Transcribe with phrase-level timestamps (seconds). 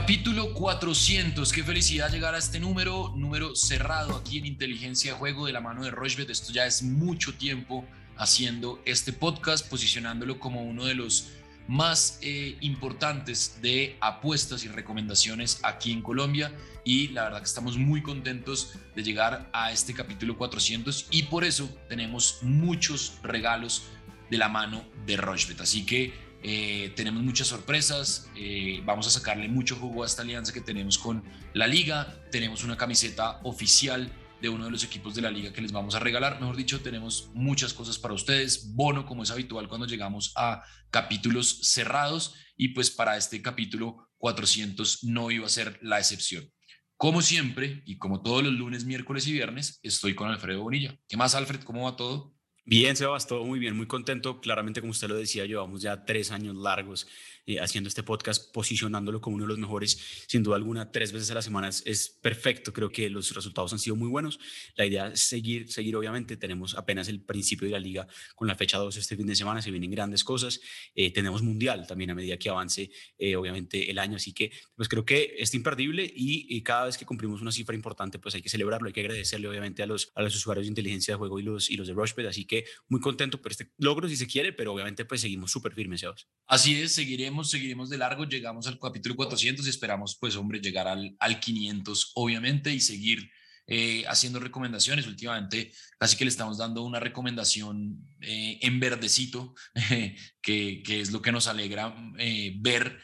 [0.00, 1.52] Capítulo 400.
[1.52, 5.60] Qué felicidad llegar a este número, número cerrado aquí en Inteligencia de Juego de la
[5.60, 6.30] mano de Rochbet.
[6.30, 7.84] Esto ya es mucho tiempo
[8.16, 11.30] haciendo este podcast, posicionándolo como uno de los
[11.66, 16.54] más eh, importantes de apuestas y recomendaciones aquí en Colombia.
[16.84, 21.42] Y la verdad que estamos muy contentos de llegar a este capítulo 400 y por
[21.42, 23.82] eso tenemos muchos regalos
[24.30, 25.60] de la mano de Rochbet.
[25.60, 30.52] Así que eh, tenemos muchas sorpresas, eh, vamos a sacarle mucho jugo a esta alianza
[30.52, 35.22] que tenemos con la liga, tenemos una camiseta oficial de uno de los equipos de
[35.22, 39.04] la liga que les vamos a regalar, mejor dicho, tenemos muchas cosas para ustedes, bono
[39.04, 45.30] como es habitual cuando llegamos a capítulos cerrados y pues para este capítulo 400 no
[45.30, 46.48] iba a ser la excepción.
[46.96, 50.98] Como siempre y como todos los lunes, miércoles y viernes, estoy con Alfredo Bonilla.
[51.08, 51.62] ¿Qué más, Alfred?
[51.62, 52.34] ¿Cómo va todo?
[52.70, 54.42] Bien, Sebas, todo muy bien, muy contento.
[54.42, 57.08] Claramente, como usted lo decía, llevamos ya tres años largos
[57.48, 61.30] eh, haciendo este podcast, posicionándolo como uno de los mejores, sin duda alguna, tres veces
[61.30, 62.74] a la semana es, perfecto.
[62.74, 64.38] Creo que los resultados han sido muy buenos.
[64.76, 66.36] La idea es seguir, seguir, obviamente.
[66.36, 69.62] Tenemos apenas el principio de la liga con la fecha 2 este fin de semana,
[69.62, 70.60] se vienen grandes cosas.
[70.94, 74.16] Eh, tenemos mundial también a medida que avance, eh, obviamente, el año.
[74.16, 78.18] Así que, pues creo que es imperdible y, cada vez que cumplimos una cifra importante,
[78.18, 81.14] pues hay que celebrarlo, hay que agradecerle, obviamente, a los, a los usuarios de inteligencia
[81.14, 82.26] de juego y los, y los de Rushbet.
[82.26, 85.72] Así que muy contento por este logro, si se quiere, pero obviamente, pues seguimos súper
[85.72, 86.28] firmes, Sebas.
[86.46, 90.88] Así es, seguiremos seguiremos, de largo, llegamos al capítulo 400 y esperamos, pues, hombre, llegar
[90.88, 93.30] al, al 500, obviamente, y seguir
[93.70, 95.06] eh, haciendo recomendaciones.
[95.06, 99.54] Últimamente, casi que le estamos dando una recomendación eh, en verdecito,
[100.42, 102.98] que, que, es lo que nos alegra eh, ver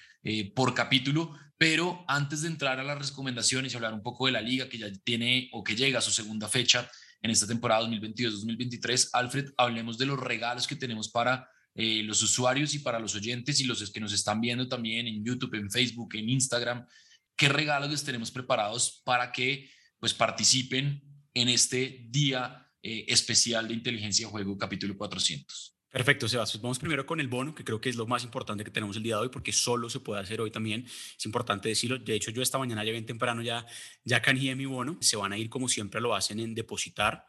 [0.54, 1.36] por capítulo.
[1.58, 4.78] Pero antes de entrar a las recomendaciones y hablar un poco de la liga que
[4.78, 6.90] ya tiene o que llega a su segunda fecha
[7.20, 12.74] en esta temporada 2022-2023, Alfred, hablemos de los regalos que tenemos para eh, los usuarios
[12.74, 16.14] y para los oyentes y los que nos están viendo también en YouTube, en Facebook,
[16.14, 16.86] en Instagram,
[17.36, 21.02] qué regalos les tenemos preparados para que pues participen
[21.34, 25.74] en este día eh, especial de inteligencia de juego capítulo 400.
[25.94, 26.60] Perfecto, Sebastián.
[26.60, 29.04] Vamos primero con el bono, que creo que es lo más importante que tenemos el
[29.04, 30.84] día de hoy, porque solo se puede hacer hoy también.
[30.84, 31.98] Es importante decirlo.
[31.98, 33.64] De hecho, yo esta mañana ya bien temprano ya,
[34.02, 34.98] ya canjeé mi bono.
[35.00, 37.26] Se van a ir como siempre lo hacen en depositar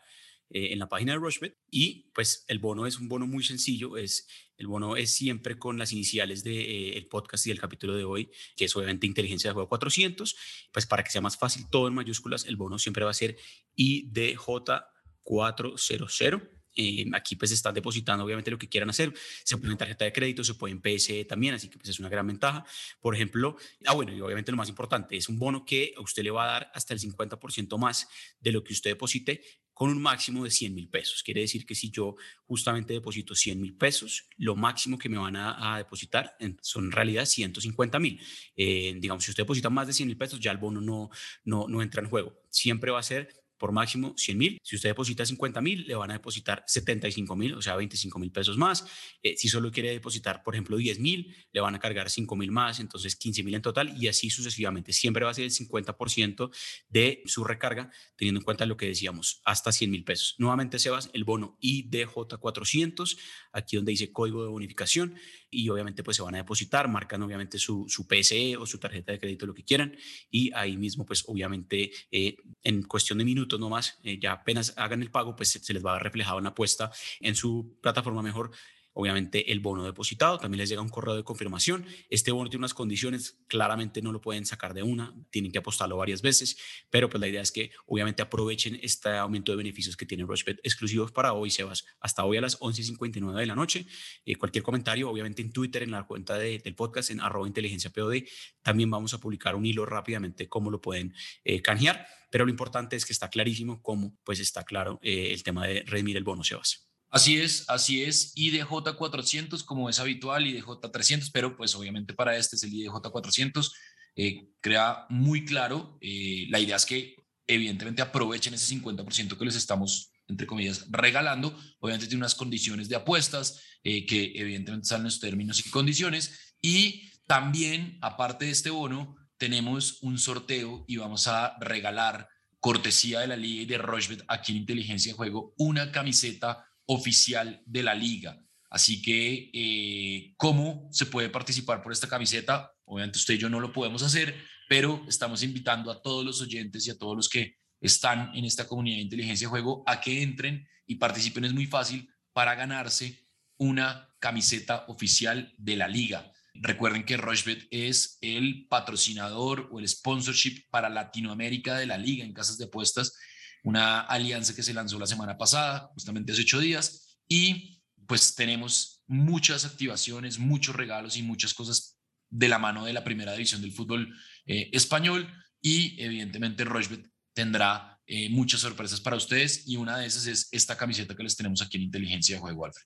[0.51, 3.97] eh, en la página de Rushbet y pues el bono es un bono muy sencillo,
[3.97, 7.95] es, el bono es siempre con las iniciales del de, eh, podcast y del capítulo
[7.95, 10.35] de hoy, que es obviamente inteligencia de juego 400,
[10.71, 13.37] pues para que sea más fácil todo en mayúsculas, el bono siempre va a ser
[13.75, 16.51] IDJ400.
[16.77, 19.13] Eh, aquí pues están depositando obviamente lo que quieran hacer.
[19.43, 21.99] Se puede en tarjeta de crédito, se puede en PSE también, así que pues es
[21.99, 22.65] una gran ventaja.
[22.99, 26.23] Por ejemplo, ah bueno, y obviamente lo más importante, es un bono que a usted
[26.23, 28.07] le va a dar hasta el 50% más
[28.39, 29.41] de lo que usted deposite
[29.75, 31.21] con un máximo de 100 mil pesos.
[31.21, 32.15] Quiere decir que si yo
[32.47, 37.25] justamente deposito 100 mil pesos, lo máximo que me van a, depositar son en realidad
[37.25, 38.19] 150 mil.
[38.55, 41.09] Eh, digamos, si usted deposita más de 100 mil pesos, ya el bono no,
[41.43, 42.41] no, no entra en juego.
[42.49, 44.59] Siempre va a ser por máximo 100 mil.
[44.63, 48.31] Si usted deposita 50 mil, le van a depositar 75 mil, o sea, 25 mil
[48.31, 48.85] pesos más.
[49.23, 52.51] Eh, si solo quiere depositar, por ejemplo, 10 mil, le van a cargar 5 mil
[52.51, 54.93] más, entonces 15 mil en total y así sucesivamente.
[54.93, 56.51] Siempre va a ser el 50%
[56.89, 60.35] de su recarga, teniendo en cuenta lo que decíamos, hasta 100 mil pesos.
[60.37, 63.17] Nuevamente, Sebas, el bono IDJ400,
[63.51, 65.15] aquí donde dice código de bonificación
[65.55, 69.11] y obviamente pues se van a depositar, marcan obviamente su, su PSE o su tarjeta
[69.11, 69.95] de crédito, lo que quieran
[70.29, 74.73] y ahí mismo pues obviamente eh, en cuestión de minutos no más, eh, ya apenas
[74.77, 78.21] hagan el pago, pues se, les va a ver reflejado una apuesta en su plataforma
[78.21, 78.51] mejor
[78.95, 81.85] obviamente el bono depositado, también les llega un correo de confirmación.
[82.09, 85.97] Este bono tiene unas condiciones, claramente no lo pueden sacar de una, tienen que apostarlo
[85.97, 86.57] varias veces,
[86.89, 90.59] pero pues la idea es que obviamente aprovechen este aumento de beneficios que tiene Rushbet
[90.63, 93.85] exclusivos para hoy, Sebas, hasta hoy a las 11.59 de la noche.
[94.25, 98.23] Eh, cualquier comentario, obviamente en Twitter, en la cuenta del podcast, en arroba inteligencia POD,
[98.61, 101.13] también vamos a publicar un hilo rápidamente cómo lo pueden
[101.43, 105.43] eh, canjear, pero lo importante es que está clarísimo cómo pues está claro eh, el
[105.43, 106.94] tema de redimir el bono, Sebas.
[107.15, 108.33] Así es, así es.
[108.35, 113.09] IDJ 400 como es habitual, IDJ 300, pero pues obviamente para este es el IDJ
[113.09, 113.73] 400.
[114.17, 117.15] Eh, crea muy claro, eh, la idea es que
[117.47, 121.57] evidentemente aprovechen ese 50% que les estamos, entre comillas, regalando.
[121.79, 126.57] Obviamente tiene unas condiciones de apuestas eh, que evidentemente salen los términos y condiciones.
[126.61, 132.27] Y también, aparte de este bono, tenemos un sorteo y vamos a regalar
[132.59, 137.61] cortesía de la liga y de Rochbet aquí en Inteligencia de Juego una camiseta oficial
[137.65, 138.41] de la liga.
[138.69, 142.71] Así que, eh, ¿cómo se puede participar por esta camiseta?
[142.85, 144.35] Obviamente usted y yo no lo podemos hacer,
[144.67, 148.67] pero estamos invitando a todos los oyentes y a todos los que están en esta
[148.67, 151.45] comunidad de inteligencia de juego a que entren y participen.
[151.45, 153.25] Es muy fácil para ganarse
[153.57, 156.31] una camiseta oficial de la liga.
[156.55, 162.33] Recuerden que Rochebet es el patrocinador o el sponsorship para Latinoamérica de la liga en
[162.33, 163.17] casas de apuestas,
[163.65, 169.03] una alianza que se lanzó la semana pasada, justamente hace ocho días, y pues tenemos
[169.07, 171.97] muchas activaciones, muchos regalos y muchas cosas
[172.29, 174.15] de la mano de la primera división del fútbol
[174.45, 175.27] eh, español
[175.61, 180.77] y evidentemente Rochebet tendrá eh, muchas sorpresas para ustedes y una de esas es esta
[180.77, 182.85] camiseta que les tenemos aquí en Inteligencia de Juego, Alfred.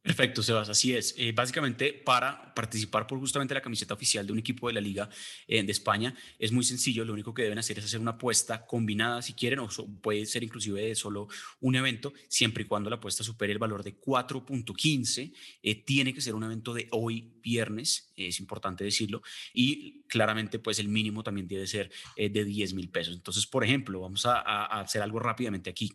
[0.00, 1.14] Perfecto, Sebas, así es.
[1.18, 5.10] Eh, básicamente, para participar por justamente la camiseta oficial de un equipo de la Liga
[5.46, 7.04] eh, de España, es muy sencillo.
[7.04, 9.68] Lo único que deben hacer es hacer una apuesta combinada, si quieren, o
[10.00, 11.26] puede ser inclusive de solo
[11.60, 15.32] un evento, siempre y cuando la apuesta supere el valor de 4.15.
[15.62, 19.22] Eh, tiene que ser un evento de hoy, viernes, es importante decirlo,
[19.52, 23.14] y claramente, pues el mínimo también debe ser de 10 mil pesos.
[23.14, 25.92] Entonces, por ejemplo, vamos a, a hacer algo rápidamente aquí.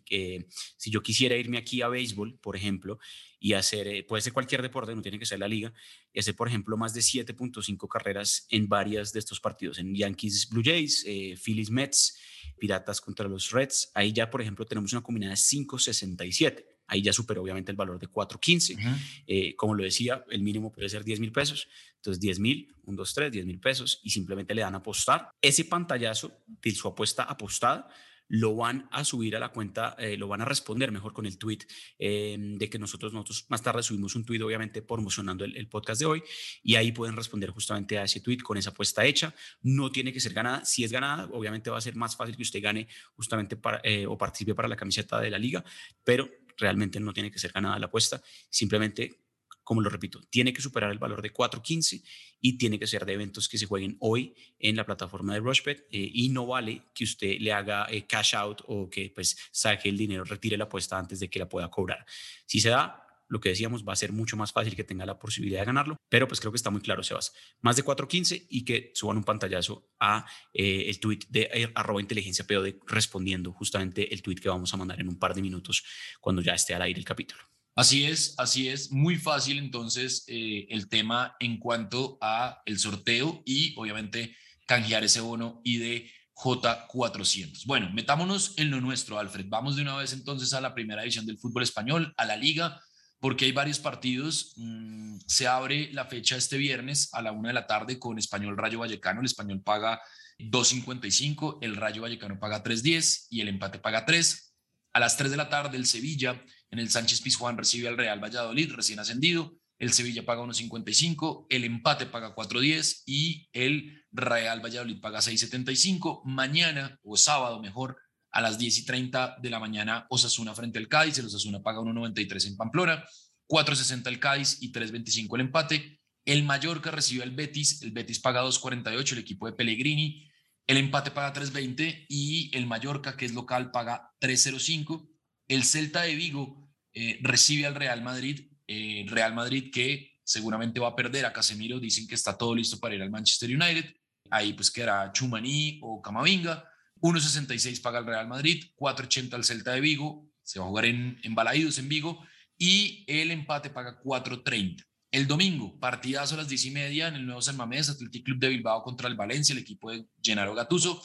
[0.76, 2.98] si yo quisiera irme aquí a béisbol, por ejemplo,
[3.44, 5.70] y hacer, eh, puede ser cualquier deporte, no tiene que ser la liga,
[6.14, 10.48] y hacer, por ejemplo, más de 7.5 carreras en varias de estos partidos, en Yankees
[10.48, 12.16] Blue Jays, eh, Phillies Mets,
[12.58, 13.90] Piratas contra los Reds.
[13.92, 16.64] Ahí ya, por ejemplo, tenemos una combinada de 5.67.
[16.86, 18.78] Ahí ya superó obviamente el valor de 4.15.
[19.26, 21.68] Eh, como lo decía, el mínimo puede ser 10 mil pesos.
[21.96, 25.28] Entonces, 10 mil, 1, 2, 3, 10 mil pesos y simplemente le dan a apostar.
[25.42, 27.90] Ese pantallazo de su apuesta apostada
[28.34, 31.38] lo van a subir a la cuenta, eh, lo van a responder mejor con el
[31.38, 31.58] tweet
[32.00, 36.06] eh, de que nosotros, nosotros más tarde subimos un tweet, obviamente promocionando el, podcast de
[36.06, 36.22] hoy,
[36.62, 39.32] y ahí pueden responder justamente a ese tweet con esa apuesta hecha.
[39.62, 40.64] No tiene que ser ganada.
[40.64, 44.04] Si es ganada, obviamente va a ser más fácil que usted gane justamente para, eh,
[44.04, 45.64] o participe para la camiseta de la liga,
[46.02, 48.20] pero realmente no tiene que ser ganada la apuesta.
[48.50, 49.23] Simplemente
[49.64, 52.04] como lo repito, tiene que superar el valor de 4.15
[52.40, 55.86] y tiene que ser de eventos que se jueguen hoy en la plataforma de Rushbet
[55.90, 59.88] eh, y no vale que usted le haga eh, cash out o que pues saque
[59.88, 62.04] el dinero, retire la apuesta antes de que la pueda cobrar.
[62.46, 65.18] Si se da, lo que decíamos, va a ser mucho más fácil que tenga la
[65.18, 67.32] posibilidad de ganarlo, pero pues creo que está muy claro, Sebas.
[67.62, 72.46] Más de 4.15 y que suban un pantallazo a eh, el tweet de arroba inteligencia
[72.46, 75.84] POD respondiendo justamente el tweet que vamos a mandar en un par de minutos
[76.20, 77.42] cuando ya esté al aire el capítulo.
[77.76, 83.42] Así es, así es, muy fácil entonces eh, el tema en cuanto a el sorteo
[83.44, 84.36] y obviamente
[84.66, 87.66] canjear ese bono de J400.
[87.66, 89.46] Bueno, metámonos en lo nuestro, Alfred.
[89.48, 92.80] Vamos de una vez entonces a la primera división del fútbol español, a la liga,
[93.18, 94.52] porque hay varios partidos.
[94.56, 98.56] Mm, se abre la fecha este viernes a la una de la tarde con Español
[98.56, 99.20] Rayo Vallecano.
[99.20, 100.00] El Español paga
[100.38, 104.54] 2.55, el Rayo Vallecano paga 3.10 y el empate paga 3.
[104.92, 106.40] A las 3 de la tarde el Sevilla
[106.74, 109.56] en el Sánchez Pizjuán recibe al Real Valladolid, recién ascendido.
[109.78, 116.22] El Sevilla paga 1.55, el empate paga 4.10 y el Real Valladolid paga 6.75.
[116.24, 117.96] Mañana o sábado mejor,
[118.32, 121.16] a las 10 y 30 de la mañana, Osasuna frente al Cádiz.
[121.18, 123.04] El Osasuna paga 1.93 en Pamplona,
[123.48, 126.00] 4.60 el Cádiz y 3.25 el empate.
[126.24, 130.28] El Mallorca recibe al Betis, el Betis paga 2.48, el equipo de Pellegrini.
[130.66, 135.08] El empate paga 3.20 y el Mallorca, que es local, paga 3.05.
[135.46, 136.63] El Celta de Vigo
[136.94, 141.26] eh, recibe al Real Madrid, eh, Real Madrid que seguramente va a perder.
[141.26, 143.94] A Casemiro, dicen que está todo listo para ir al Manchester United,
[144.30, 146.64] ahí pues quedará Chumaní o Camavinga,
[147.00, 151.18] 1.66 paga el Real Madrid, 4.80 al Celta de Vigo, se va a jugar en,
[151.22, 152.24] en Balaídos, en Vigo,
[152.56, 154.84] y el empate paga 4.30.
[155.10, 158.38] El domingo, partidazo a las 10 y media en el nuevo San Mamés, Athletic Club
[158.38, 161.02] de Bilbao contra el Valencia, el equipo de Gennaro Gatuso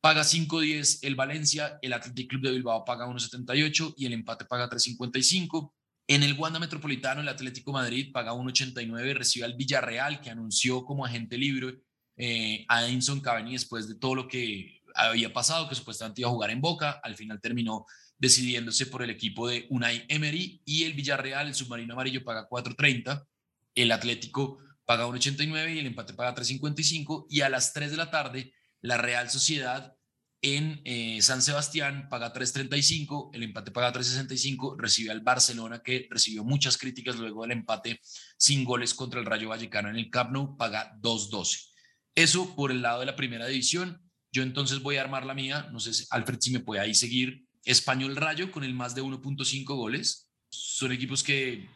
[0.00, 4.68] paga 5.10 el Valencia, el Athletic Club de Bilbao paga 1.78 y el empate paga
[4.68, 5.72] 3.55.
[6.06, 11.04] En el Wanda Metropolitano, el Atlético Madrid paga 1.89 recibe al Villarreal, que anunció como
[11.04, 11.82] agente libre
[12.16, 16.32] eh, a Edinson Cavani después de todo lo que había pasado, que supuestamente iba a
[16.32, 17.00] jugar en Boca.
[17.02, 17.86] Al final terminó
[18.18, 23.24] decidiéndose por el equipo de Unai Emery y el Villarreal, el submarino amarillo, paga 4.30.
[23.74, 27.26] El Atlético paga 1.89 y el empate paga 3.55.
[27.30, 29.94] Y a las 3 de la tarde, la Real Sociedad
[30.42, 36.44] en eh, San Sebastián paga 3.35, el empate paga 3.65, recibe al Barcelona que recibió
[36.44, 38.00] muchas críticas luego del empate
[38.38, 41.66] sin goles contra el Rayo Vallecano en el Camp Nou, paga 2.12.
[42.14, 44.00] Eso por el lado de la primera división.
[44.32, 46.94] Yo entonces voy a armar la mía, no sé, si, Alfred, si me puede ahí
[46.94, 47.44] seguir.
[47.64, 50.30] Español Rayo con el más de 1.5 goles.
[50.48, 51.68] Son equipos que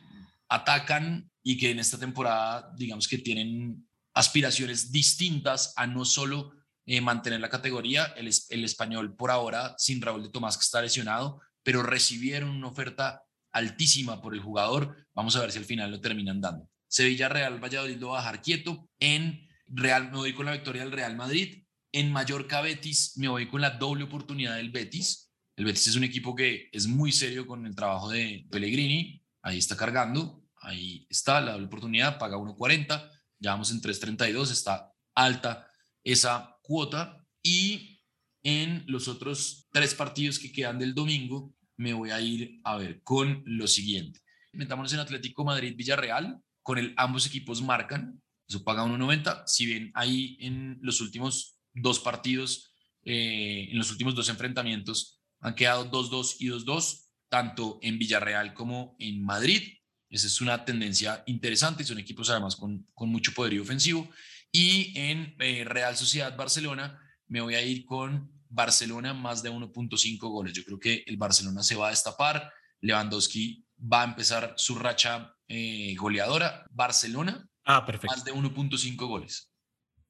[0.49, 6.53] atacan y que en esta temporada, digamos que tienen aspiraciones distintas a no solo
[6.87, 8.07] eh, mantener la categoría.
[8.17, 12.69] El, el español por ahora, sin Raúl de Tomás, que está lesionado, pero recibieron una
[12.69, 13.23] oferta
[13.53, 15.07] altísima por el jugador.
[15.15, 16.69] Vamos a ver si al final lo terminan dando.
[16.89, 18.89] Sevilla Real Valladolid lo va a dejar quieto.
[18.99, 21.65] En Real me voy con la victoria del Real Madrid.
[21.93, 25.33] En Mallorca Betis me voy con la doble oportunidad del Betis.
[25.57, 29.23] El Betis es un equipo que es muy serio con el trabajo de Pellegrini.
[29.43, 30.43] Ahí está cargando.
[30.57, 32.19] Ahí está la doble oportunidad.
[32.19, 33.15] Paga 1.40
[33.45, 35.71] ya vamos en 3.32, está alta
[36.03, 38.01] esa cuota y
[38.43, 43.03] en los otros tres partidos que quedan del domingo me voy a ir a ver
[43.03, 44.21] con lo siguiente.
[44.53, 50.37] Metámonos en Atlético Madrid-Villarreal, con el ambos equipos marcan, eso paga 1.90, si bien ahí
[50.41, 52.73] en los últimos dos partidos,
[53.05, 58.97] eh, en los últimos dos enfrentamientos han quedado 2-2 y 2-2, tanto en Villarreal como
[58.99, 59.75] en Madrid.
[60.09, 64.09] Esa es una tendencia interesante, son equipos además con, con mucho poderío ofensivo.
[64.57, 66.97] Y en eh, Real Sociedad Barcelona
[67.27, 70.53] me voy a ir con Barcelona más de 1.5 goles.
[70.53, 75.35] Yo creo que el Barcelona se va a destapar, Lewandowski va a empezar su racha
[75.49, 76.65] eh, goleadora.
[76.71, 78.15] Barcelona ah, perfecto.
[78.15, 79.51] más de 1.5 goles.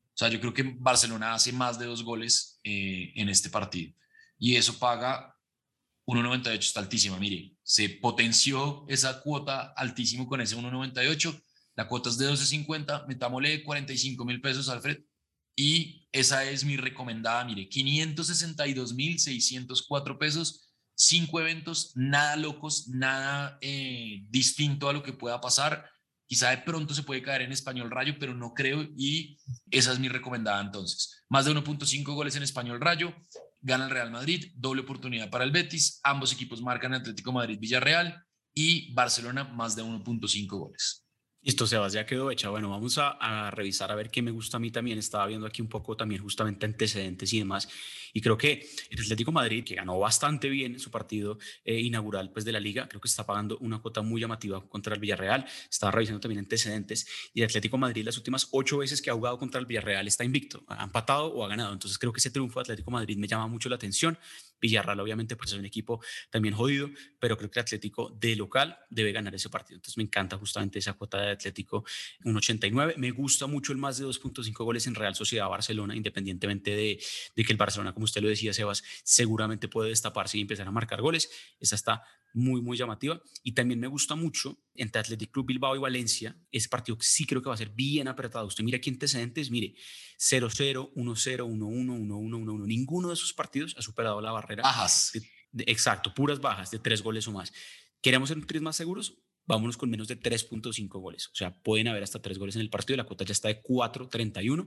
[0.08, 3.94] O sea, yo creo que Barcelona hace más de dos goles eh, en este partido
[4.38, 5.34] y eso paga
[6.06, 11.42] 1.98, está altísima, mire, se potenció esa cuota altísimo con ese 1.98,
[11.76, 15.00] la cuota es de 12.50, metámosle 45 mil pesos, Alfred,
[15.56, 24.88] y esa es mi recomendada, mire, 562.604 pesos, cinco eventos, nada locos, nada eh, distinto
[24.88, 25.90] a lo que pueda pasar,
[26.26, 29.38] Quizá de pronto se puede caer en español rayo, pero no creo y
[29.70, 31.24] esa es mi recomendada entonces.
[31.28, 33.14] Más de 1.5 goles en español rayo,
[33.60, 38.92] gana el Real Madrid, doble oportunidad para el Betis, ambos equipos marcan Atlético Madrid-Villarreal y
[38.94, 41.03] Barcelona más de 1.5 goles.
[41.44, 42.48] Listo, Sebas, ya quedó hecha.
[42.48, 44.96] Bueno, vamos a, revisar a ver qué me gusta a mí también.
[44.96, 47.68] Estaba viendo aquí un poco también justamente antecedentes y demás.
[48.14, 51.36] Y creo que el Atlético Madrid, que ganó bastante bien su partido
[51.66, 54.94] eh, inaugural pues, de la liga, creo que está pagando una cuota muy llamativa contra
[54.94, 55.44] el Villarreal.
[55.68, 57.06] Estaba revisando también antecedentes.
[57.34, 60.24] Y el Atlético Madrid, las últimas ocho veces que ha jugado contra el Villarreal, está
[60.24, 60.64] invicto.
[60.68, 61.74] Ha empatado o ha ganado.
[61.74, 64.18] Entonces creo que ese triunfo de Atlético Madrid me llama mucho la atención.
[64.60, 68.78] Villarreal obviamente pues es un equipo también jodido, pero creo que el Atlético de local
[68.90, 69.76] debe ganar ese partido.
[69.76, 71.84] Entonces me encanta justamente esa cuota de Atlético,
[72.24, 72.94] un 89.
[72.96, 77.02] Me gusta mucho el más de 2.5 goles en Real Sociedad Barcelona, independientemente de,
[77.36, 80.70] de que el Barcelona, como usted lo decía, Sebas, seguramente puede destaparse y empezar a
[80.70, 81.30] marcar goles.
[81.60, 83.20] Esa está muy, muy llamativa.
[83.42, 86.36] Y también me gusta mucho entre Athletic Club Bilbao y Valencia.
[86.50, 88.46] Ese partido sí creo que va a ser bien apretado.
[88.46, 89.74] Usted mira aquí antecedentes, mire,
[90.18, 92.66] 0-0, 1-0, 1-1, 1-1, 1-1.
[92.66, 94.62] Ninguno de esos partidos ha superado la barrera.
[94.62, 95.12] Bajas.
[95.66, 97.52] exacto, puras bajas de tres goles o más.
[98.00, 99.18] ¿Queremos ser tres más seguros?
[99.46, 101.28] Vámonos con menos de 3.5 goles.
[101.28, 102.96] O sea, pueden haber hasta tres goles en el partido.
[102.96, 104.66] La cuota ya está de 4.31.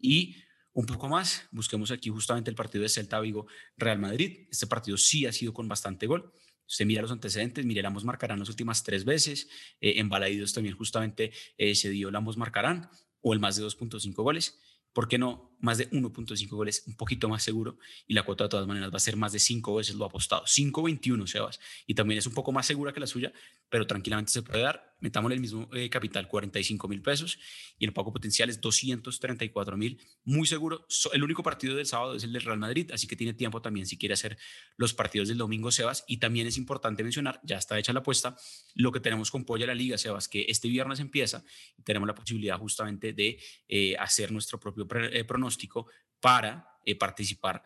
[0.00, 0.36] Y
[0.72, 4.46] un poco más, busquemos aquí justamente el partido de Celta Vigo Real Madrid.
[4.50, 6.32] Este partido sí ha sido con bastante gol.
[6.68, 9.48] Usted mira los antecedentes, mire, ambos marcarán las últimas tres veces.
[9.80, 12.90] Eh, en Balaidos también justamente eh, se dio ambos marcarán
[13.22, 14.60] o el más de 2.5 goles.
[14.92, 16.84] ¿Por qué no más de 1.5 goles?
[16.86, 19.38] Un poquito más seguro y la cuota de todas maneras va a ser más de
[19.38, 20.44] 5 veces lo apostado.
[20.44, 21.60] 5.21, Sebas.
[21.86, 23.32] Y también es un poco más segura que la suya,
[23.68, 27.38] pero tranquilamente se puede dar metámosle el mismo eh, capital, 45 mil pesos,
[27.78, 30.86] y el pago potencial es 234 mil, muy seguro.
[31.12, 33.86] el único partido del sábado es el del Real Madrid, así que tiene tiempo también
[33.86, 34.36] si quiere hacer
[34.76, 36.04] los partidos del domingo, Sebas.
[36.06, 38.36] Y también es importante mencionar, ya está hecha la apuesta,
[38.74, 41.44] lo que tenemos con Polla la Liga, Sebas, que este viernes empieza
[41.76, 43.38] y tenemos la posibilidad justamente de
[43.68, 45.86] eh, hacer nuestro propio eh, pronóstico
[46.20, 47.62] para participar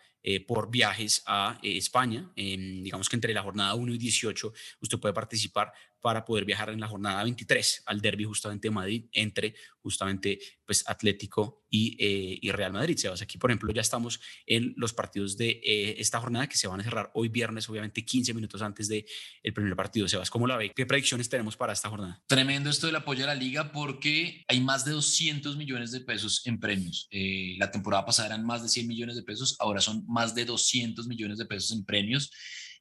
[0.46, 2.30] por viajes a España.
[2.36, 6.80] digamos que entre la jornada 1 y 18 usted puede participar para poder viajar en
[6.80, 12.50] la jornada 23 al derby justamente de Madrid entre justamente pues Atlético y, eh, y
[12.50, 12.96] Real Madrid.
[12.96, 16.68] Sebas, aquí por ejemplo ya estamos en los partidos de eh, esta jornada que se
[16.68, 19.04] van a cerrar hoy viernes, obviamente 15 minutos antes del
[19.42, 20.08] el primer partido.
[20.08, 20.72] Sebas, ¿cómo la ve?
[20.74, 22.22] ¿Qué predicciones tenemos para esta jornada?
[22.26, 26.46] Tremendo esto del apoyo a la liga porque hay más de 200 millones de pesos
[26.46, 27.08] en premios.
[27.10, 30.44] Eh, la temporada pasada eran más de 100 millones de pesos, ahora son más de
[30.44, 32.30] 200 millones de pesos en premios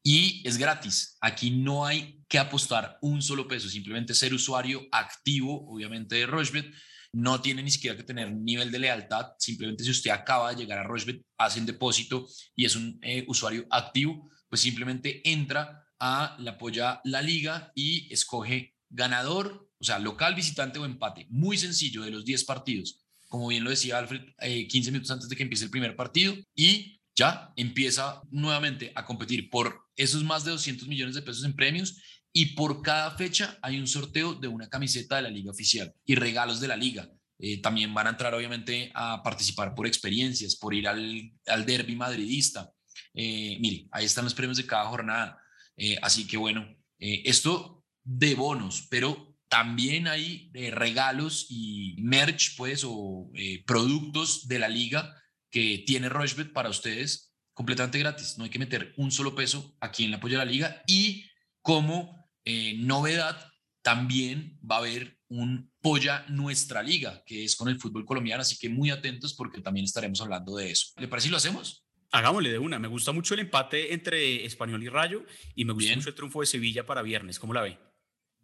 [0.03, 1.17] y es gratis.
[1.21, 6.73] Aquí no hay que apostar un solo peso, simplemente ser usuario activo, obviamente, de Rochebet.
[7.13, 10.79] No tiene ni siquiera que tener nivel de lealtad, simplemente si usted acaba de llegar
[10.79, 16.35] a Rochebet, hace un depósito y es un eh, usuario activo, pues simplemente entra a
[16.39, 21.27] la apoya la liga y escoge ganador, o sea, local, visitante o empate.
[21.29, 23.00] Muy sencillo de los 10 partidos.
[23.31, 26.35] Como bien lo decía Alfred, 15 eh, minutos antes de que empiece el primer partido
[26.53, 31.55] y ya empieza nuevamente a competir por esos más de 200 millones de pesos en
[31.55, 32.01] premios
[32.33, 36.15] y por cada fecha hay un sorteo de una camiseta de la liga oficial y
[36.15, 37.09] regalos de la liga.
[37.39, 41.95] Eh, también van a entrar obviamente a participar por experiencias, por ir al, al derby
[41.95, 42.69] madridista.
[43.13, 45.41] Eh, mire, ahí están los premios de cada jornada.
[45.77, 46.67] Eh, así que bueno,
[46.99, 53.29] esto de bonos, pero también hay regalos y merch, pues, o
[53.67, 55.13] productos de la liga
[55.49, 58.37] que tiene Rochebet para ustedes completamente gratis.
[58.37, 60.81] No hay que meter un solo peso aquí en el apoyo de la liga.
[60.87, 61.25] Y
[61.61, 67.79] como eh, novedad, también va a haber un Polla Nuestra Liga, que es con el
[67.79, 70.93] fútbol colombiano, así que muy atentos porque también estaremos hablando de eso.
[70.97, 71.85] ¿Le parece si lo hacemos?
[72.11, 72.79] Hagámosle de una.
[72.79, 76.41] Me gusta mucho el empate entre Español y Rayo y me gusta mucho el triunfo
[76.41, 77.37] de Sevilla para viernes.
[77.37, 77.90] ¿Cómo la ve?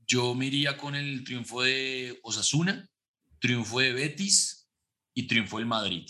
[0.07, 2.89] Yo me iría con el triunfo de Osasuna,
[3.39, 4.69] triunfo de Betis
[5.13, 6.09] y triunfo del Madrid.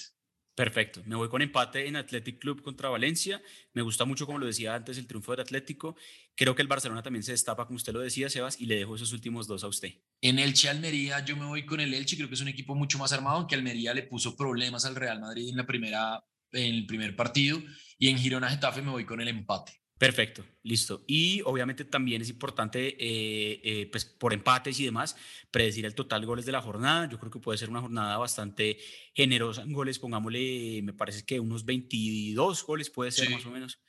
[0.54, 1.02] Perfecto.
[1.06, 3.42] Me voy con empate en Athletic Club contra Valencia.
[3.74, 5.96] Me gusta mucho, como lo decía antes, el triunfo del Atlético.
[6.36, 8.96] Creo que el Barcelona también se destapa, como usted lo decía, Sebas, y le dejo
[8.96, 9.94] esos últimos dos a usted.
[10.22, 12.18] En Elche Almería, yo me voy con el Elche.
[12.18, 15.20] Creo que es un equipo mucho más armado, aunque Almería le puso problemas al Real
[15.20, 17.62] Madrid en la primera, en el primer partido.
[18.00, 19.80] Y en Girona Getafe me voy con el empate.
[19.98, 21.04] Perfecto, listo.
[21.08, 25.16] Y obviamente también es importante, eh, eh, pues por empates y demás,
[25.50, 27.10] predecir el total de goles de la jornada.
[27.10, 28.78] Yo creo que puede ser una jornada bastante
[29.16, 29.98] generosa en goles.
[29.98, 33.80] Pongámosle, me parece que unos 22 goles puede ser más o menos.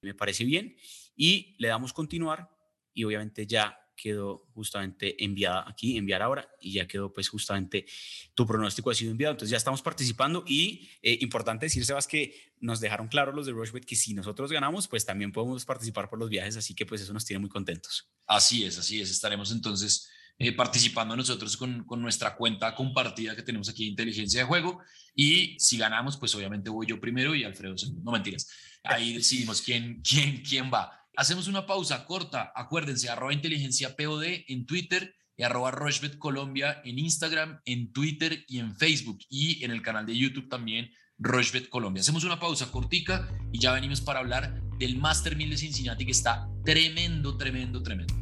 [0.00, 0.74] Me parece bien.
[1.14, 2.48] Y le damos continuar
[2.94, 7.86] y obviamente ya quedó justamente enviada aquí, enviar ahora, y ya quedó pues justamente
[8.34, 9.32] tu pronóstico ha sido enviado.
[9.32, 13.52] Entonces ya estamos participando y eh, importante decir, Sebas, que nos dejaron claro los de
[13.52, 17.00] Rushbet que si nosotros ganamos, pues también podemos participar por los viajes, así que pues
[17.00, 18.10] eso nos tiene muy contentos.
[18.26, 19.10] Así es, así es.
[19.10, 20.08] Estaremos entonces
[20.38, 24.80] eh, participando nosotros con, con, nuestra cuenta compartida que tenemos aquí de inteligencia de juego.
[25.14, 28.48] Y si ganamos, pues obviamente voy yo primero y Alfredo No mentiras.
[28.82, 31.01] Ahí decidimos quién, quién, quién va.
[31.16, 32.52] Hacemos una pausa corta.
[32.54, 38.58] Acuérdense, arroba inteligencia POD en Twitter y arroba Rochbet Colombia en Instagram, en Twitter y
[38.58, 42.00] en Facebook y en el canal de YouTube también Rochbet Colombia.
[42.00, 46.12] Hacemos una pausa cortica y ya venimos para hablar del Master 1000 de Cincinnati que
[46.12, 48.14] está tremendo, tremendo, tremendo.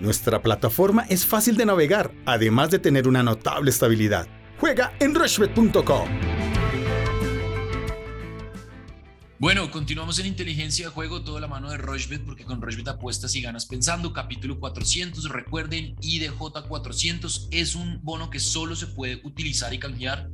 [0.00, 4.26] Nuestra plataforma es fácil de navegar, además de tener una notable estabilidad.
[4.58, 6.41] Juega en rushbet.com.
[9.42, 13.34] Bueno, continuamos en inteligencia de juego, toda la mano de Rochbet, porque con Rochbet apuestas
[13.34, 14.12] y ganas pensando.
[14.12, 20.30] Capítulo 400, recuerden, IDJ 400 es un bono que solo se puede utilizar y canjear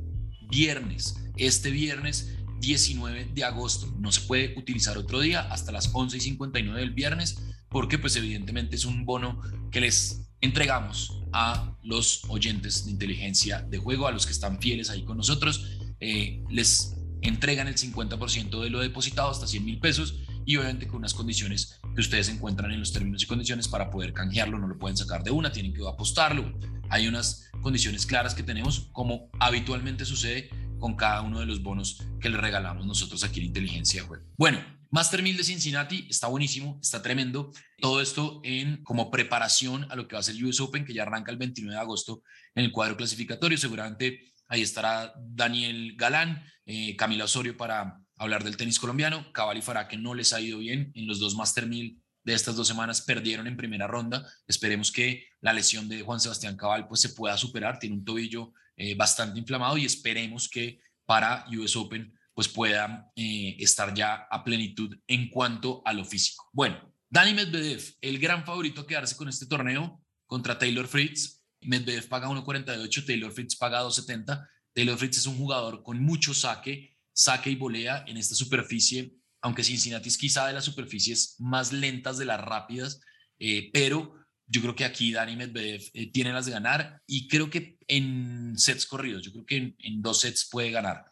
[0.51, 1.15] viernes.
[1.37, 3.91] Este viernes 19 de agosto.
[3.97, 8.15] No se puede utilizar otro día hasta las 11 y 59 del viernes, porque pues
[8.15, 14.11] evidentemente es un bono que les entregamos a los oyentes de inteligencia de juego, a
[14.11, 15.65] los que están fieles ahí con nosotros.
[15.99, 20.97] Eh, les entregan el 50% de lo depositado hasta 100 mil pesos y obviamente con
[20.97, 24.79] unas condiciones que ustedes encuentran en los términos y condiciones para poder canjearlo, no lo
[24.79, 26.57] pueden sacar de una, tienen que apostarlo.
[26.89, 32.01] Hay unas condiciones claras que tenemos como habitualmente sucede con cada uno de los bonos
[32.19, 34.21] que le regalamos nosotros aquí en Inteligencia Web.
[34.37, 34.59] Bueno,
[34.91, 37.51] Master 1000 de Cincinnati está buenísimo, está tremendo.
[37.77, 40.95] Todo esto en como preparación a lo que va a ser el US Open, que
[40.95, 42.23] ya arranca el 29 de agosto
[42.55, 43.57] en el cuadro clasificatorio.
[43.57, 49.61] Seguramente Ahí estará Daniel Galán, eh, Camila Osorio para hablar del tenis colombiano, Cabal y
[49.61, 52.67] Farah que no les ha ido bien en los dos Master 1000 de estas dos
[52.67, 54.27] semanas perdieron en primera ronda.
[54.45, 57.79] Esperemos que la lesión de Juan Sebastián Cabal pues se pueda superar.
[57.79, 63.55] Tiene un tobillo eh, bastante inflamado y esperemos que para US Open pues pueda eh,
[63.59, 66.49] estar ya a plenitud en cuanto a lo físico.
[66.53, 72.07] Bueno, Dani Medvedev, el gran favorito a quedarse con este torneo contra Taylor Fritz, Medvedev
[72.07, 74.47] paga 1.48, Taylor Fritz paga 2.70.
[74.73, 79.63] Taylor Fritz es un jugador con mucho saque, saque y volea en esta superficie, aunque
[79.63, 83.01] Cincinnati es quizá de las superficies más lentas de las rápidas,
[83.39, 84.15] eh, pero
[84.47, 88.57] yo creo que aquí Dani Medvedev eh, tiene las de ganar y creo que en
[88.57, 91.05] sets corridos, yo creo que en, en dos sets puede ganar.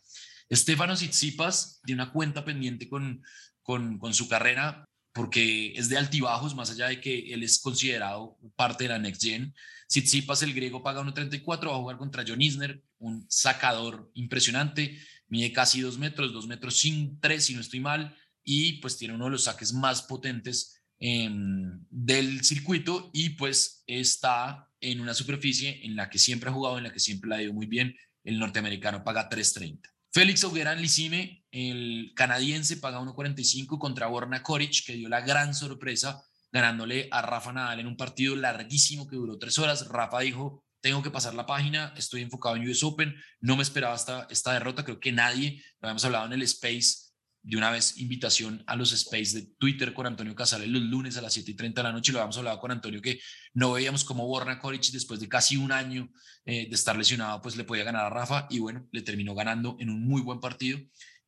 [0.50, 3.22] Estefano Tsitsipas tiene una cuenta pendiente con,
[3.62, 4.87] con, con su carrera
[5.18, 9.24] porque es de altibajos, más allá de que él es considerado parte de la Next
[9.24, 9.54] Gen.
[9.88, 14.96] Tsitsipas, el griego, paga 1.34, va a jugar contra John Isner, un sacador impresionante,
[15.28, 19.16] mide casi 2 metros, 2 metros sin 3, si no estoy mal, y pues tiene
[19.16, 25.84] uno de los saques más potentes em, del circuito y pues está en una superficie
[25.84, 27.96] en la que siempre ha jugado, en la que siempre le ha ido muy bien.
[28.24, 29.97] El norteamericano paga 3.30.
[30.18, 36.24] Félix Auguerán Licime, el canadiense, paga 1.45 contra Borna Koric, que dio la gran sorpresa
[36.52, 39.88] ganándole a Rafa Nadal en un partido larguísimo que duró tres horas.
[39.90, 43.96] Rafa dijo, tengo que pasar la página, estoy enfocado en US Open, no me esperaba
[43.96, 47.07] esta, esta derrota, creo que nadie, lo habíamos hablado en el Space,
[47.44, 51.22] de una vez invitación a los Space de Twitter con Antonio Casales los lunes a
[51.22, 53.20] las 7 y 30 de la noche, lo habíamos hablado con Antonio que
[53.54, 56.12] no veíamos cómo Borna Koric después de casi un año
[56.46, 59.78] eh, de estar lesionado, pues le podía ganar a Rafa y bueno, le terminó ganando
[59.80, 60.80] en un muy buen partido.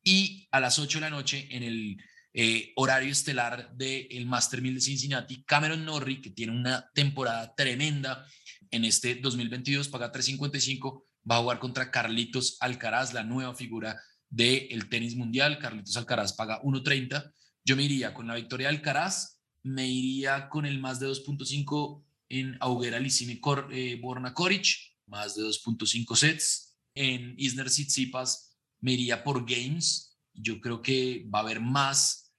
[0.02, 1.96] Y a las 8 de la noche en el
[2.32, 8.24] eh, horario estelar del Master 1000 de Cincinnati, Cameron Norrie, que tiene una temporada tremenda
[8.70, 14.88] en este 2022, paga 3.55, va a jugar contra Carlitos Alcaraz, la nueva figura del
[14.88, 15.58] tenis mundial.
[15.58, 17.34] Carlitos Alcaraz paga 1.30.
[17.64, 22.02] Yo me iría con la victoria de Alcaraz, me iría con el más de 2.5
[22.30, 23.38] en Auguera Licine
[23.70, 24.66] eh, Borna Koric,
[25.06, 26.78] más de 2.5 sets.
[26.94, 30.18] En Isner Tsitsipas me iría por games.
[30.32, 32.32] Yo creo que va a haber más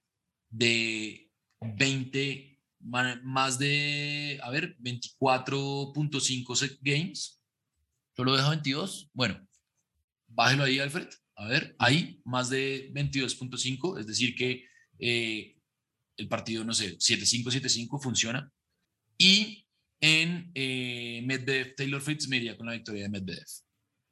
[0.50, 7.40] de 20, más de, a ver, 24.5 games.
[8.16, 9.10] Yo lo dejo 22.
[9.14, 9.46] Bueno,
[10.26, 11.08] bájelo ahí, Alfred.
[11.42, 14.64] A ver, ahí más de 22.5, es decir que
[15.00, 15.56] eh,
[16.16, 18.48] el partido, no sé, 7-5, 7-5 funciona.
[19.18, 19.66] Y
[20.00, 23.44] en eh, Medvedev, Taylor Fritz me iría con la victoria de Medvedev.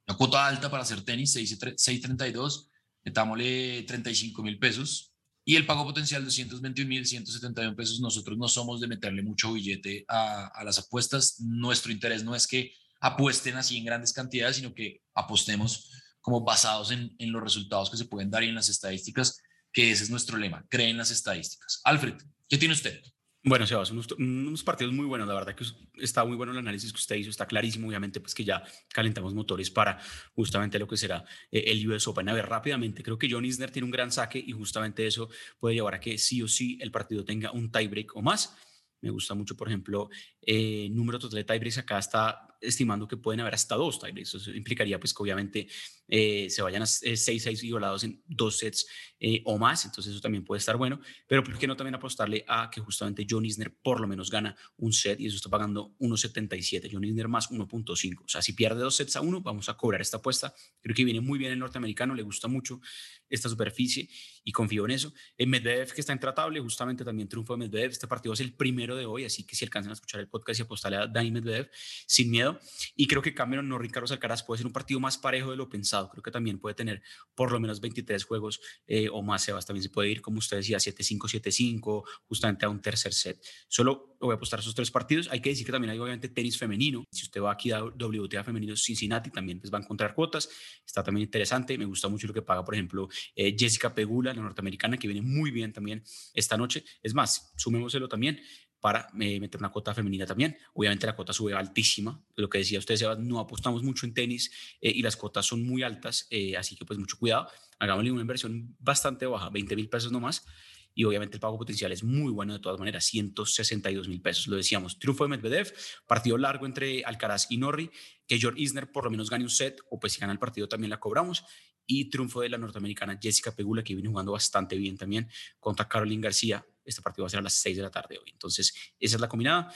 [0.08, 2.68] La cuota alta para hacer tenis, 6.32,
[3.04, 5.14] metámosle 35 mil pesos.
[5.44, 8.00] Y el pago potencial, 221 mil 171 pesos.
[8.00, 11.40] Nosotros no somos de meterle mucho billete a, a las apuestas.
[11.40, 16.90] Nuestro interés no es que apuesten así en grandes cantidades, sino que apostemos como basados
[16.90, 19.40] en, en los resultados que se pueden dar y en las estadísticas,
[19.72, 21.80] que ese es nuestro lema, creen las estadísticas.
[21.84, 22.14] Alfred,
[22.48, 23.00] ¿qué tiene usted?
[23.42, 26.92] Bueno, Sebas, unos, unos, partidos muy buenos, la verdad que está muy bueno el análisis
[26.92, 29.98] que usted hizo, está clarísimo, obviamente, pues que ya calentamos motores para
[30.34, 32.28] justamente lo que será eh, el US Open.
[32.28, 35.76] A ver, rápidamente, creo que John Isner tiene un gran saque y justamente eso puede
[35.76, 38.54] llevar a que sí o sí el partido tenga un tiebreak o más.
[39.00, 40.10] Me gusta mucho, por ejemplo,
[40.42, 44.34] eh, número total de tiebreaks acá está estimando que pueden haber hasta dos tiebreaks.
[44.34, 45.68] Eso implicaría pues que obviamente
[46.08, 48.86] eh, se vayan a 6-6 igualados en dos sets
[49.22, 52.44] eh, o más, entonces eso también puede estar bueno, pero ¿por qué no también apostarle
[52.48, 55.94] a que justamente John Isner por lo menos gana un set y eso está pagando
[56.00, 59.76] 1.77, John Isner más 1.5, o sea, si pierde dos sets a uno, vamos a
[59.76, 62.80] cobrar esta apuesta, creo que viene muy bien el norteamericano, le gusta mucho
[63.28, 64.08] esta superficie
[64.42, 65.12] y confío en eso.
[65.36, 68.96] En Medvedev, que está intratable, justamente también triunfo de Medvedev, este partido es el primero
[68.96, 71.70] de hoy, así que si alcanzan a escuchar el podcast y apostarle a Dani Medvedev,
[72.06, 72.58] sin miedo,
[72.96, 75.68] y creo que Cameron no Ricardo Alcaraz puede ser un partido más parejo de lo
[75.68, 76.08] pensado.
[76.08, 77.02] Creo que también puede tener
[77.34, 79.44] por lo menos 23 juegos eh, o más.
[79.44, 83.44] Sebas también se puede ir, como usted decía, 7-5, 7-5, justamente a un tercer set.
[83.68, 85.28] Solo voy a apostar esos tres partidos.
[85.30, 87.04] Hay que decir que también hay obviamente tenis femenino.
[87.10, 90.48] Si usted va aquí a WTA femenino Cincinnati, también pues, va a encontrar cuotas.
[90.84, 91.76] Está también interesante.
[91.78, 95.22] Me gusta mucho lo que paga, por ejemplo, eh, Jessica Pegula, la norteamericana, que viene
[95.22, 96.02] muy bien también
[96.34, 96.84] esta noche.
[97.02, 98.40] Es más, sumémoselo también
[98.80, 100.56] para eh, meter una cuota femenina también.
[100.74, 104.50] Obviamente la cuota sube altísima, lo que decía usted, Sebas, no apostamos mucho en tenis
[104.80, 108.22] eh, y las cuotas son muy altas, eh, así que pues mucho cuidado, hagámosle una
[108.22, 110.46] inversión bastante baja, 20 mil pesos nomás,
[110.94, 114.56] y obviamente el pago potencial es muy bueno de todas maneras, 162 mil pesos, lo
[114.56, 115.72] decíamos, triunfo de Medvedev,
[116.06, 117.90] partido largo entre Alcaraz y Norri,
[118.26, 120.68] que George Isner por lo menos gane un set, o pues si gana el partido
[120.68, 121.44] también la cobramos,
[121.86, 126.22] y triunfo de la norteamericana Jessica Pegula, que viene jugando bastante bien también contra Caroline
[126.22, 128.30] García, este partido va a ser a las 6 de la tarde hoy.
[128.30, 129.72] Entonces, esa es la combinada.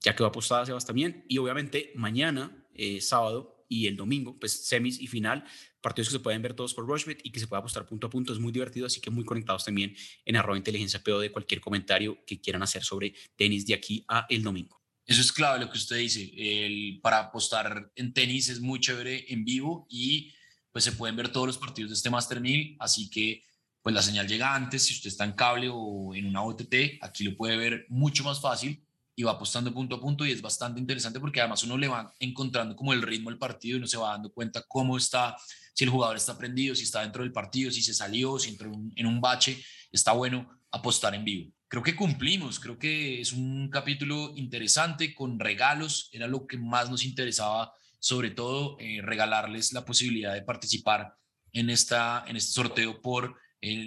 [0.00, 1.24] Ya quedó apostada Sebas también.
[1.28, 5.44] Y obviamente mañana, eh, sábado y el domingo, pues semis y final,
[5.84, 8.10] partidos que se pueden ver todos por Rushbet y que se puede apostar punto a
[8.10, 8.32] punto.
[8.32, 9.94] Es muy divertido, así que muy conectados también
[10.24, 14.24] en arroba inteligencia PO de cualquier comentario que quieran hacer sobre tenis de aquí a
[14.30, 14.80] el domingo.
[15.04, 16.32] Eso es clave lo que usted dice.
[16.34, 20.32] El, para apostar en tenis es muy chévere en vivo y
[20.72, 23.42] pues se pueden ver todos los partidos de este Master 1000, así que
[23.82, 27.24] pues la señal llega antes, si usted está en cable o en una OTT, aquí
[27.24, 28.82] lo puede ver mucho más fácil
[29.14, 32.12] y va apostando punto a punto y es bastante interesante porque además uno le va
[32.18, 35.36] encontrando como el ritmo del partido y uno se va dando cuenta cómo está,
[35.74, 38.72] si el jugador está prendido, si está dentro del partido, si se salió, si entró
[38.94, 41.52] en un bache, está bueno apostar en vivo.
[41.68, 46.90] Creo que cumplimos, creo que es un capítulo interesante con regalos, era lo que más
[46.90, 51.14] nos interesaba, sobre todo eh, regalarles la posibilidad de participar
[51.52, 53.36] en, esta, en este sorteo por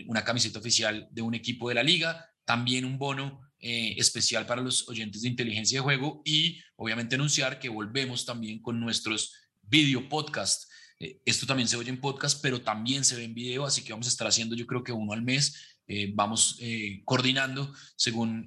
[0.07, 4.61] una camiseta oficial de un equipo de la liga, también un bono eh, especial para
[4.61, 10.07] los oyentes de inteligencia de juego y obviamente anunciar que volvemos también con nuestros video
[10.09, 10.69] podcast.
[10.99, 13.93] Eh, esto también se oye en podcast, pero también se ve en video, así que
[13.93, 15.55] vamos a estar haciendo yo creo que uno al mes.
[15.89, 16.59] Eh, vamos
[17.05, 18.45] coordinando según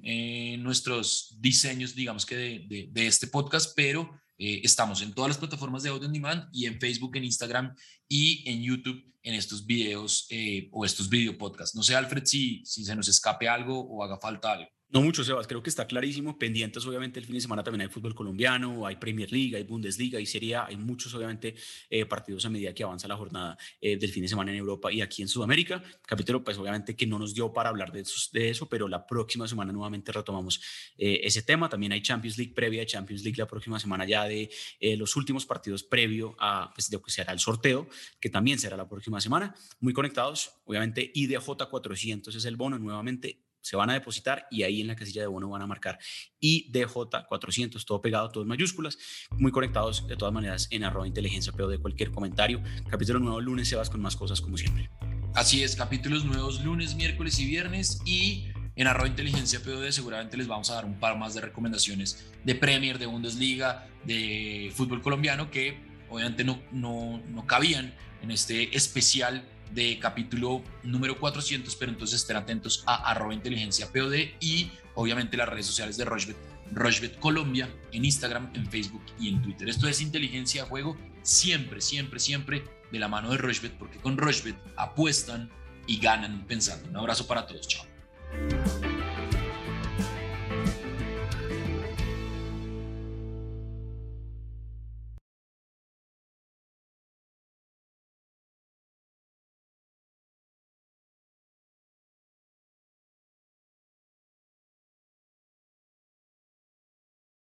[0.59, 5.89] nuestros diseños, digamos que de, de este podcast, pero estamos en todas las plataformas de
[5.89, 7.75] audio on demand y en Facebook, en Instagram
[8.07, 11.75] y en YouTube en estos videos eh, o estos video podcasts.
[11.75, 14.69] No sé, Alfred, si, si se nos escape algo o haga falta algo.
[14.93, 16.37] No mucho, Sebas, creo que está clarísimo.
[16.37, 20.19] Pendientes, obviamente, el fin de semana también hay fútbol colombiano, hay Premier League, hay Bundesliga,
[20.19, 21.55] y Serie hay muchos, obviamente,
[21.89, 24.91] eh, partidos a medida que avanza la jornada eh, del fin de semana en Europa
[24.91, 25.81] y aquí en Sudamérica.
[26.05, 28.03] Capítulo, pues, obviamente, que no nos dio para hablar de
[28.49, 30.61] eso, pero la próxima semana nuevamente retomamos
[30.97, 31.69] eh, ese tema.
[31.69, 34.49] También hay Champions League previa Champions League la próxima semana ya de
[34.97, 37.87] los últimos partidos previo a pues, de que será el sorteo,
[38.19, 39.55] que también será la próxima semana.
[39.79, 44.81] Muy conectados, obviamente, IDJ 400 es el bono nuevamente se van a depositar y ahí
[44.81, 45.99] en la casilla de bono van a marcar
[46.41, 48.97] IDJ400, todo pegado, todo en mayúsculas,
[49.37, 52.61] muy conectados de todas maneras en arroba inteligencia, pero de cualquier comentario.
[52.89, 54.89] Capítulo nuevo lunes, se vas con más cosas como siempre.
[55.33, 60.47] Así es, capítulos nuevos lunes, miércoles y viernes y en arroba inteligencia POD seguramente les
[60.47, 65.51] vamos a dar un par más de recomendaciones de Premier, de Bundesliga, de fútbol colombiano
[65.51, 65.77] que
[66.09, 69.43] obviamente no, no, no cabían en este especial
[69.73, 75.49] de capítulo número 400, pero entonces estén atentos a arroba inteligencia POD y obviamente las
[75.49, 76.37] redes sociales de Rochbet,
[76.71, 79.69] Rochbet Colombia, en Instagram, en Facebook y en Twitter.
[79.69, 84.55] Esto es inteligencia juego, siempre, siempre, siempre de la mano de Rochbet, porque con Rochbet
[84.75, 85.49] apuestan
[85.87, 86.89] y ganan pensando.
[86.89, 87.85] Un abrazo para todos, chao.